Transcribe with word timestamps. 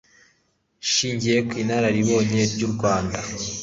ashingiye 0.83 1.37
ku 1.47 1.53
inararibonye 1.63 2.41
ry'u 2.53 2.69
Rwanda 2.75 3.17